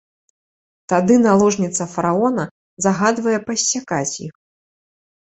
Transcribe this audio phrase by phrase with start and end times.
[0.93, 2.45] Тады наложніца фараона
[2.85, 4.33] загадвае пассякаць іх.